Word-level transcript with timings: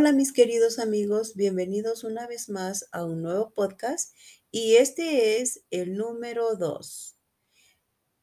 Hola 0.00 0.12
mis 0.12 0.32
queridos 0.32 0.78
amigos, 0.78 1.34
bienvenidos 1.36 2.04
una 2.04 2.26
vez 2.26 2.48
más 2.48 2.88
a 2.90 3.04
un 3.04 3.20
nuevo 3.20 3.52
podcast 3.52 4.16
y 4.50 4.76
este 4.76 5.42
es 5.42 5.62
el 5.68 5.98
número 5.98 6.56
2. 6.56 7.18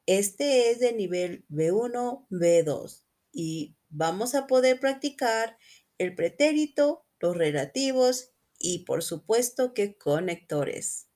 Este 0.07 0.71
es 0.71 0.79
de 0.79 0.93
nivel 0.93 1.45
B1, 1.49 2.25
B2 2.31 3.03
y 3.31 3.77
vamos 3.89 4.33
a 4.33 4.47
poder 4.47 4.79
practicar 4.79 5.59
el 5.99 6.15
pretérito, 6.15 7.05
los 7.19 7.37
relativos 7.37 8.31
y 8.57 8.79
por 8.79 9.03
supuesto 9.03 9.75
que 9.75 9.99
conectores. 9.99 11.09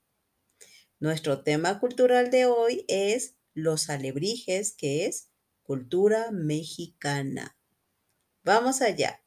Nuestro 0.99 1.41
tema 1.41 1.79
cultural 1.79 2.29
de 2.29 2.45
hoy 2.45 2.85
es 2.87 3.35
los 3.55 3.89
alebrijes, 3.89 4.75
que 4.75 5.07
es 5.07 5.31
cultura 5.63 6.29
mexicana. 6.29 7.57
Vamos 8.43 8.83
allá. 8.83 9.20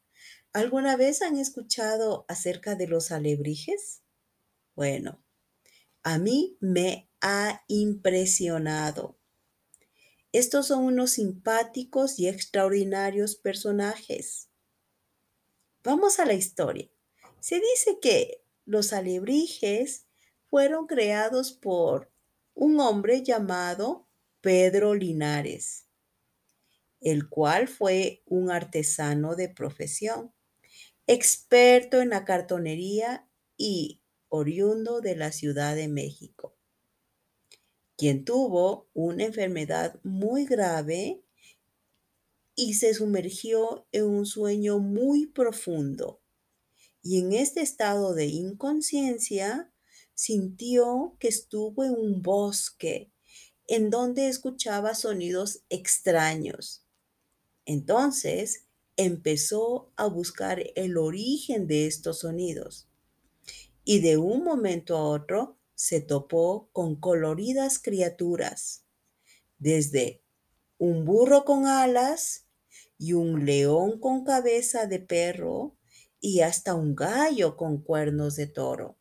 ¿Alguna 0.55 0.95
vez 0.95 1.21
han 1.21 1.37
escuchado 1.37 2.23
acerca 2.29 2.75
de 2.75 2.87
los 2.87 3.11
alebrijes? 3.11 4.03
Bueno, 4.73 5.21
a 6.01 6.17
mí 6.17 6.55
me 6.61 7.09
ha 7.19 7.65
impresionado. 7.67 9.19
Estos 10.31 10.67
son 10.67 10.85
unos 10.85 11.11
simpáticos 11.11 12.19
y 12.19 12.29
extraordinarios 12.29 13.35
personajes. 13.35 14.47
Vamos 15.83 16.19
a 16.19 16.25
la 16.25 16.35
historia. 16.35 16.89
Se 17.41 17.55
dice 17.55 17.99
que 18.01 18.41
los 18.63 18.93
alebrijes 18.93 20.07
fueron 20.49 20.87
creados 20.87 21.51
por 21.51 22.13
un 22.53 22.79
hombre 22.79 23.23
llamado 23.23 24.07
Pedro 24.39 24.95
Linares, 24.95 25.89
el 27.01 27.27
cual 27.27 27.67
fue 27.67 28.23
un 28.25 28.49
artesano 28.49 29.35
de 29.35 29.49
profesión 29.49 30.33
experto 31.07 32.01
en 32.01 32.09
la 32.09 32.25
cartonería 32.25 33.27
y 33.57 34.01
oriundo 34.29 35.01
de 35.01 35.15
la 35.15 35.31
Ciudad 35.31 35.75
de 35.75 35.87
México, 35.87 36.55
quien 37.95 38.25
tuvo 38.25 38.89
una 38.93 39.25
enfermedad 39.25 39.99
muy 40.03 40.45
grave 40.45 41.23
y 42.55 42.75
se 42.75 42.93
sumergió 42.93 43.85
en 43.91 44.05
un 44.05 44.25
sueño 44.25 44.79
muy 44.79 45.27
profundo. 45.27 46.21
Y 47.01 47.19
en 47.19 47.33
este 47.33 47.61
estado 47.61 48.13
de 48.15 48.25
inconsciencia 48.25 49.71
sintió 50.15 51.15
que 51.19 51.27
estuvo 51.27 51.83
en 51.83 51.91
un 51.91 52.21
bosque 52.21 53.11
en 53.67 53.89
donde 53.89 54.27
escuchaba 54.27 54.95
sonidos 54.95 55.63
extraños. 55.69 56.85
Entonces 57.65 58.64
empezó 58.97 59.91
a 59.95 60.07
buscar 60.07 60.63
el 60.75 60.97
origen 60.97 61.67
de 61.67 61.87
estos 61.87 62.19
sonidos. 62.19 62.87
Y 63.83 63.99
de 64.01 64.17
un 64.17 64.43
momento 64.43 64.97
a 64.97 65.03
otro 65.03 65.57
se 65.75 66.01
topó 66.01 66.69
con 66.71 66.95
coloridas 66.95 67.79
criaturas, 67.79 68.85
desde 69.59 70.23
un 70.77 71.05
burro 71.05 71.45
con 71.45 71.67
alas 71.67 72.47
y 72.97 73.13
un 73.13 73.45
león 73.45 73.99
con 73.99 74.23
cabeza 74.23 74.87
de 74.87 74.99
perro 74.99 75.77
y 76.19 76.41
hasta 76.41 76.73
un 76.73 76.95
gallo 76.95 77.55
con 77.57 77.81
cuernos 77.81 78.35
de 78.35 78.47
toro, 78.47 78.97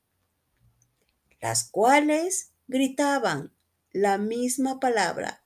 las 1.40 1.70
cuales 1.70 2.52
gritaban 2.66 3.54
la 3.92 4.18
misma 4.18 4.80
palabra, 4.80 5.44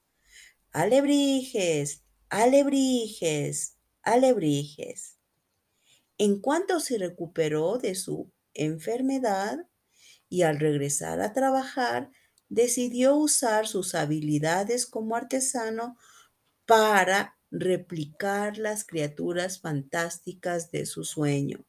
alebrijes, 0.72 2.02
alebrijes, 2.30 3.77
alebrijes. 4.12 5.18
En 6.16 6.40
cuanto 6.40 6.80
se 6.80 6.98
recuperó 6.98 7.78
de 7.78 7.94
su 7.94 8.32
enfermedad 8.54 9.68
y 10.28 10.42
al 10.42 10.58
regresar 10.58 11.20
a 11.20 11.32
trabajar, 11.32 12.10
decidió 12.48 13.14
usar 13.16 13.66
sus 13.66 13.94
habilidades 13.94 14.86
como 14.86 15.16
artesano 15.16 15.96
para 16.66 17.38
replicar 17.50 18.58
las 18.58 18.84
criaturas 18.84 19.60
fantásticas 19.60 20.70
de 20.70 20.86
su 20.86 21.04
sueño. 21.04 21.64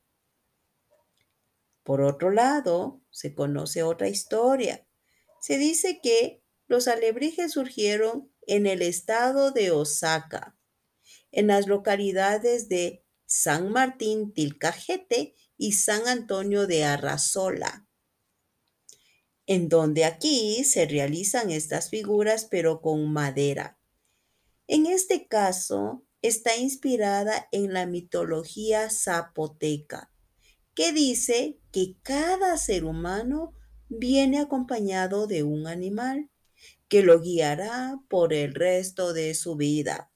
Por 1.84 2.02
otro 2.02 2.32
lado, 2.32 3.02
se 3.10 3.34
conoce 3.34 3.84
otra 3.84 4.10
historia. 4.10 4.86
Se 5.42 5.58
dice 5.58 6.00
que 6.02 6.44
los 6.68 6.88
alebrijes 6.88 7.54
surgieron 7.54 8.32
en 8.46 8.68
el 8.68 8.82
estado 8.82 9.52
de 9.52 9.72
Osaka, 9.72 10.59
en 11.32 11.48
las 11.48 11.68
localidades 11.68 12.70
de 12.70 13.04
San 13.26 13.72
Martín 13.72 14.34
Tilcajete 14.34 15.36
y 15.58 15.74
San 15.74 16.08
Antonio 16.08 16.66
de 16.68 16.84
Arrazola, 16.84 17.88
en 19.46 19.70
donde 19.70 20.06
aquí 20.06 20.64
se 20.64 20.86
realizan 20.86 21.52
estas 21.52 21.90
figuras 21.90 22.48
pero 22.50 22.82
con 22.82 23.12
madera. 23.12 23.80
En 24.68 24.86
este 24.86 25.28
caso, 25.28 26.06
está 26.22 26.58
inspirada 26.58 27.48
en 27.52 27.74
la 27.74 27.86
mitología 27.86 28.90
zapoteca, 28.90 30.12
que 30.74 30.92
dice 30.92 31.60
que 31.72 31.98
cada 32.04 32.58
ser 32.58 32.86
humano 32.86 33.54
viene 33.90 34.40
acompañado 34.40 35.28
de 35.28 35.44
un 35.44 35.68
animal 35.68 36.30
que 36.88 37.04
lo 37.04 37.22
guiará 37.22 38.00
por 38.10 38.34
el 38.34 38.54
resto 38.54 39.14
de 39.14 39.34
su 39.34 39.56
vida. 39.56 40.09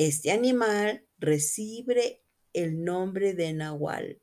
Este 0.00 0.30
animal 0.30 1.04
recibe 1.18 2.22
el 2.52 2.84
nombre 2.84 3.34
de 3.34 3.52
Nahual 3.52 4.22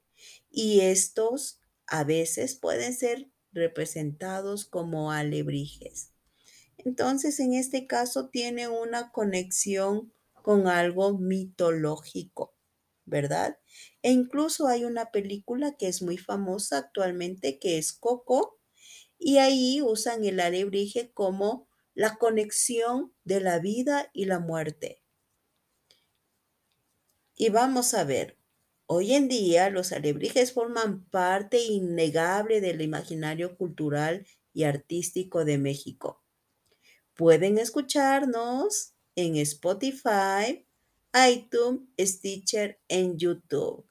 y 0.49 0.79
estos 0.79 1.59
a 1.85 2.05
veces 2.05 2.55
pueden 2.55 2.93
ser 2.93 3.29
representados 3.51 4.63
como 4.63 5.11
alebrijes. 5.11 6.13
Entonces, 6.77 7.41
en 7.41 7.53
este 7.53 7.87
caso 7.87 8.29
tiene 8.29 8.69
una 8.69 9.11
conexión 9.11 10.13
con 10.41 10.69
algo 10.69 11.17
mitológico, 11.17 12.55
¿verdad? 13.03 13.59
E 14.01 14.13
incluso 14.13 14.67
hay 14.67 14.85
una 14.85 15.11
película 15.11 15.75
que 15.75 15.89
es 15.89 16.01
muy 16.01 16.17
famosa 16.17 16.77
actualmente 16.77 17.59
que 17.59 17.77
es 17.77 17.91
Coco 17.91 18.61
y 19.19 19.39
ahí 19.39 19.81
usan 19.81 20.23
el 20.23 20.39
alebrije 20.39 21.11
como 21.11 21.67
la 21.93 22.15
conexión 22.15 23.13
de 23.25 23.41
la 23.41 23.59
vida 23.59 24.09
y 24.13 24.23
la 24.23 24.39
muerte. 24.39 25.01
Y 27.37 27.49
vamos 27.49 27.93
a 27.93 28.05
ver, 28.05 28.37
hoy 28.85 29.13
en 29.13 29.27
día 29.27 29.69
los 29.69 29.91
alebrijes 29.91 30.53
forman 30.53 31.03
parte 31.09 31.59
innegable 31.59 32.61
del 32.61 32.81
imaginario 32.81 33.57
cultural 33.57 34.25
y 34.53 34.63
artístico 34.63 35.43
de 35.43 35.57
México. 35.57 36.23
Pueden 37.13 37.57
escucharnos 37.57 38.93
en 39.15 39.35
Spotify, 39.35 40.65
iTunes, 41.29 41.81
Stitcher, 41.99 42.79
en 42.87 43.17
YouTube. 43.17 43.85